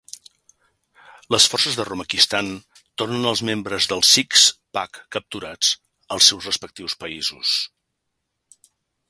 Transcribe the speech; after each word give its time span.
Les 1.33 1.43
forces 1.53 1.75
de 1.79 1.83
Rumekistan 1.89 2.49
tornen 3.01 3.27
els 3.33 3.43
membres 3.51 3.89
del 3.93 4.01
Six 4.13 4.47
Pack 4.79 4.99
capturats 5.17 5.71
als 6.17 6.33
seus 6.33 6.49
respectius 6.51 6.99
països. 7.07 7.55